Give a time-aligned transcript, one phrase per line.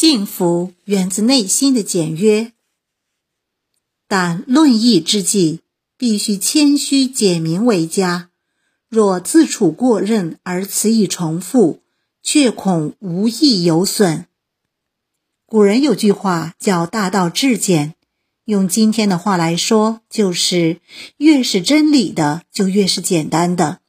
[0.00, 2.54] 幸福源自内心的简约，
[4.08, 5.60] 但论义之际，
[5.98, 8.30] 必须谦虚简明为佳。
[8.88, 11.82] 若自处过任而词意重复，
[12.22, 14.24] 却恐无益有损。
[15.44, 17.94] 古人有句话叫“大道至简”，
[18.46, 20.80] 用今天的话来说，就是
[21.18, 23.80] 越是真理的，就越是简单的。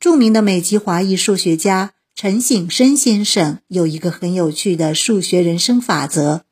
[0.00, 1.93] 著名的美籍华裔数学家。
[2.16, 6.42] 陈省身先生有一个很有趣的数学人生法则：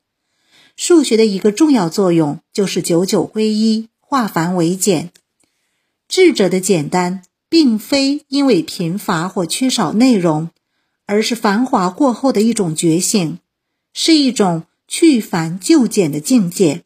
[0.75, 5.13] 数学的一个重要作用就是九九归一，化繁为简。
[6.09, 10.51] 智者的简单，并非因为贫乏或缺少内容，
[11.07, 13.39] 而是繁华过后的一种觉醒，
[13.95, 16.83] 是一种去繁就简的境界。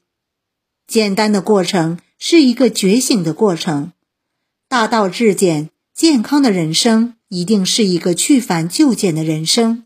[0.86, 3.92] 简单的过程是一个觉醒的过程，
[4.68, 7.14] 大道至简，健康的人生。
[7.28, 9.82] 一定是一个去繁就简的人生。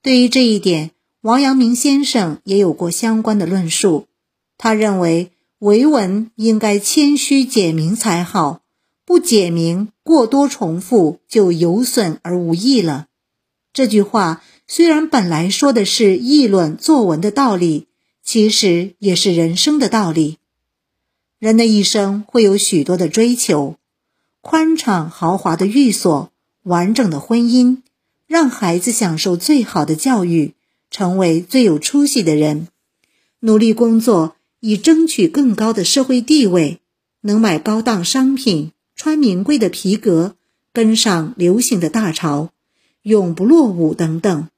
[0.00, 4.06] 对于这一点，王阳明先生也有过相关的论述。
[4.56, 8.62] 他认为，为文应该谦虚简明才好，
[9.04, 13.08] 不简明过多重复就有损而无益了。
[13.72, 17.88] 这句话虽然本来说的是议论作文的道理，
[18.22, 20.38] 其实也是人生的道理。
[21.40, 23.74] 人的一生会有许多的追求，
[24.48, 26.30] 宽敞豪华的寓所。
[26.62, 27.78] 完整的婚姻，
[28.28, 30.54] 让孩子享受最好的教育，
[30.88, 32.68] 成为最有出息的人；
[33.40, 36.78] 努力工作，以争取更高的社会地位，
[37.22, 40.36] 能买高档商品，穿名贵的皮革，
[40.72, 42.52] 跟上流行的大潮，
[43.02, 44.48] 永不落伍等等。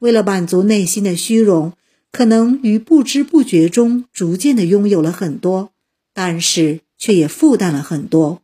[0.00, 1.72] 为了满足内心的虚荣，
[2.10, 5.70] 可能于不知不觉中逐渐的拥有了很多，
[6.12, 8.42] 但是却也负担了很多。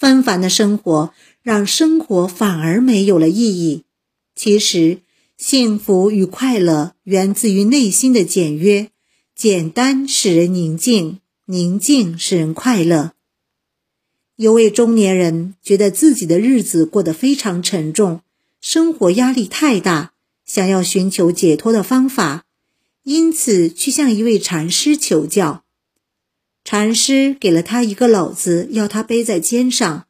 [0.00, 1.12] 纷繁的生活。
[1.42, 3.84] 让生活反而没有了意义。
[4.34, 4.98] 其实，
[5.38, 8.90] 幸福与快乐源自于内心的简约，
[9.34, 13.12] 简单使人宁静，宁静使人快乐。
[14.36, 18.20] 有位中年人觉得自己的日子过得非常沉重，
[18.60, 20.12] 生活压力太大，
[20.44, 22.44] 想要寻求解脱的方法，
[23.04, 25.64] 因此去向一位禅师求教。
[26.72, 30.06] 禅师给了他一个篓子，要他背在肩上。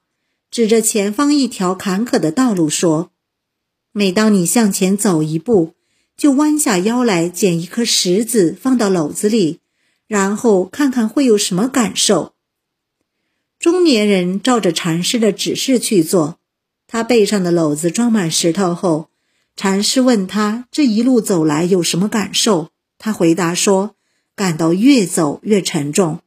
[0.51, 3.13] 指着前方一条坎坷的道路说
[3.93, 5.73] ：“每当你向前走一步，
[6.19, 9.61] 就弯下腰来捡一颗石子放到篓子里，
[10.07, 12.35] 然后看看会有什么感受。”
[13.59, 16.41] 中年人照着禅师的指示去做。
[16.87, 19.09] 他背上的篓子装满石头后，
[19.57, 22.69] 禅师问他这一路走来有什么感受。
[22.99, 23.97] 他回答说
[24.37, 26.21] ：“感到越走越沉重。”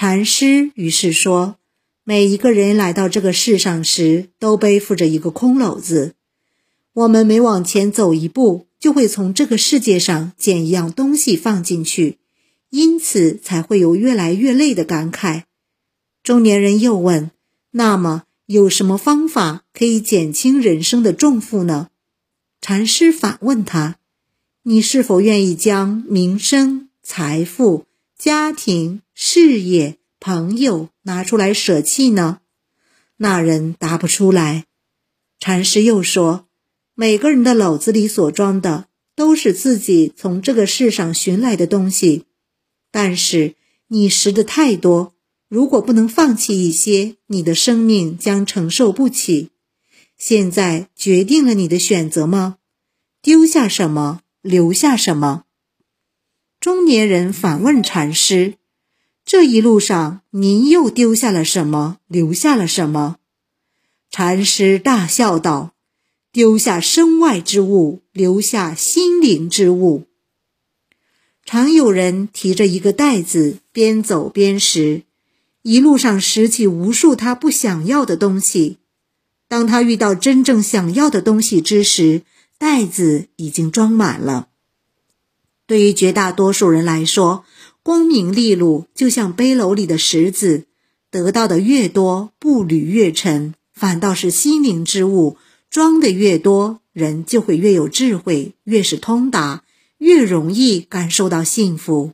[0.00, 1.56] 禅师于是说。
[2.04, 6.14] 每一个人来到这个世上时，都背负着一个空篓子。
[6.94, 12.16] 我们每往前走一步，就会从这个世界上捡一样东西放进去，
[12.70, 15.42] 因此才会有越来越累的感慨。
[16.22, 17.30] 中年人又问
[17.72, 21.90] ：“那么，有什么方法可以减轻人生的重负呢？”
[22.62, 23.98] 禅师反问他
[24.64, 27.84] ：“你是否愿意将名声、财富、
[28.18, 32.40] 家庭、事业？”朋友拿出来舍弃呢？
[33.16, 34.66] 那人答不出来。
[35.38, 36.46] 禅师又说
[36.94, 42.26] ：“每个人的篓子里所装的都是自己从这个世上寻来的东西，
[42.90, 43.54] 但是
[43.88, 45.14] 你拾的太多，
[45.48, 49.50] 如果不能放弃一些，你的生命将承受不起。
[50.18, 52.58] 现在决定了你的选择吗？
[53.22, 55.44] 丢下什么，留下什么？”
[56.60, 58.59] 中年人反问禅师。
[59.32, 61.98] 这一路上，您又丢下了什么？
[62.08, 63.18] 留下了什么？
[64.10, 65.72] 禅师大笑道
[66.32, 70.08] ：“丢下身外之物，留下心灵之物。”
[71.46, 75.02] 常有人提着一个袋子，边走边拾，
[75.62, 78.78] 一路上拾起无数他不想要的东西。
[79.46, 82.22] 当他遇到真正想要的东西之时，
[82.58, 84.48] 袋子已经装满了。
[85.68, 87.44] 对于绝大多数人来说，
[87.82, 90.66] 光明利禄就像背篓里的石子，
[91.10, 95.38] 得到的越多，步履越沉；反倒是心灵之物，
[95.70, 99.64] 装的越多，人就会越有智慧，越是通达，
[99.98, 102.12] 越容易感受到幸福。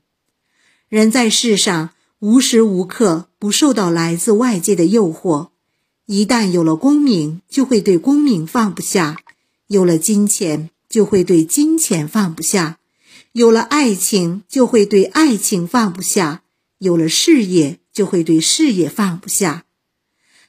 [0.88, 1.90] 人在世上
[2.20, 5.48] 无时无刻不受到来自外界的诱惑，
[6.06, 9.16] 一旦有了功名，就会对功名放不下；
[9.66, 12.78] 有了金钱，就会对金钱放不下。
[13.37, 16.41] 有了爱情，就会对爱情放不下；
[16.79, 19.67] 有了事业，就会对事业放不下。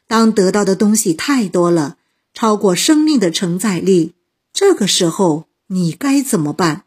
[0.08, 1.98] 当得到的东西太多了，
[2.34, 4.14] 超过生命的承载力，
[4.54, 6.86] 这个时候你该怎么办？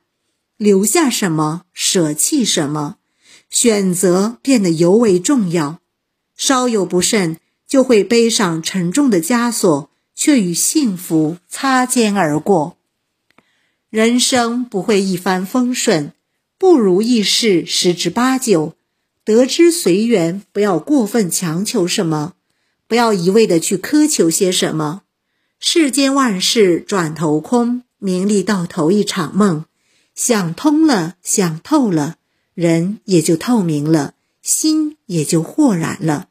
[0.56, 2.96] 留下什么，舍弃什么？
[3.50, 5.80] 选择变得尤为重要。
[6.34, 7.38] 稍有不慎，
[7.68, 12.78] 就会背上沉重的枷锁，却与幸福擦肩而过。
[13.90, 16.12] 人生不会一帆风顺，
[16.56, 18.76] 不如意事十之八九。
[19.24, 22.34] 得之随缘，不要过分强求什么，
[22.86, 25.02] 不要一味的去苛求些什么。
[25.58, 29.64] 世间万事转头空，名利到头一场梦。
[30.14, 32.16] 想通了，想透了，
[32.54, 36.28] 人也就透明了，心也就豁然了。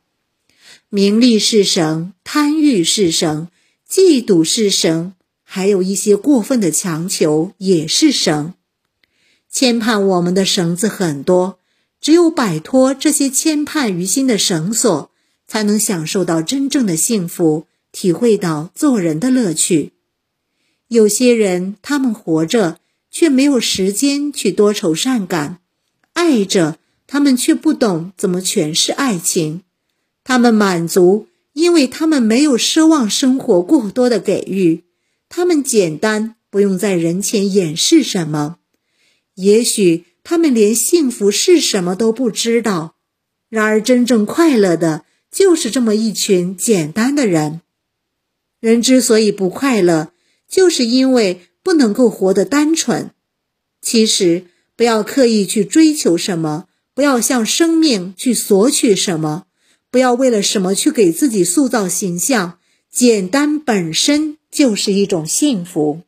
[0.88, 3.50] 名利是神，贪欲是神，
[3.90, 5.14] 嫉妒是神，
[5.52, 8.54] 还有一些过分的强求也是绳。
[9.50, 11.58] 牵绊我们的绳子很多，
[12.00, 15.10] 只有摆脱这些牵绊于心的绳索，
[15.48, 19.94] 才能享受到真正的幸福，体会到做人的乐趣。
[20.90, 22.78] 有些人，他们活着。
[23.12, 25.62] 却没有时间去多愁善感，
[26.14, 29.64] 爱着他们却不懂怎么诠释爱情。
[30.24, 34.84] 他们满足，因为他们没有奢望生活过多的给予。
[35.30, 38.58] 他们简单，不用在人前掩饰什么。
[39.36, 42.96] 也许他们连幸福是什么都不知道。
[43.48, 47.62] 然而，真正快乐的，就是这么一群简单的人。
[48.60, 50.12] 人之所以不快乐，
[50.50, 51.46] 就是因为。
[51.62, 53.12] 不能够活得单纯。
[53.82, 54.46] 其实，
[54.78, 59.46] 不要刻意去追求什么，不要向生命去索取什么，
[59.92, 62.58] 不要为了什么去给自己塑造形象。
[62.90, 66.02] 简单本身就是一种幸福。